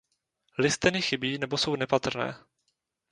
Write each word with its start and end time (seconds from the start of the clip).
Listeny 0.57 1.01
chybí 1.01 1.37
nebo 1.37 1.57
jsou 1.57 1.75
nepatrné. 1.75 2.35